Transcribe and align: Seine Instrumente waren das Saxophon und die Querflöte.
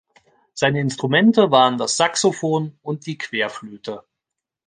Seine 0.55 0.79
Instrumente 0.81 1.51
waren 1.51 1.77
das 1.77 1.95
Saxophon 1.95 2.75
und 2.81 3.05
die 3.05 3.19
Querflöte. 3.19 4.03